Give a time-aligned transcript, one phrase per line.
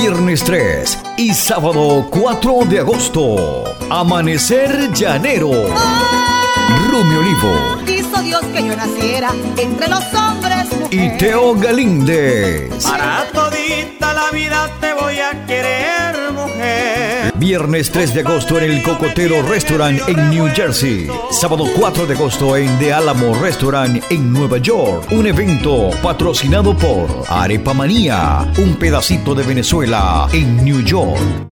[0.00, 3.64] Viernes 3 y sábado 4 de agosto.
[3.90, 5.50] Amanecer Llanero.
[6.88, 7.84] Rumi Olivo.
[7.84, 10.68] Quiso Dios que yo naciera entre los hombres.
[10.90, 12.82] Y Teo Galíndez.
[12.82, 14.94] Para todita la vida te
[17.36, 21.08] Viernes 3 de agosto en el Cocotero Restaurant en New Jersey.
[21.30, 25.10] Sábado 4 de agosto en The Alamo Restaurant en Nueva York.
[25.10, 31.48] Un evento patrocinado por Arepa Manía, un pedacito de Venezuela en New York.